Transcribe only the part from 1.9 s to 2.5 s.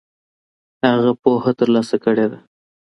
کړې ده.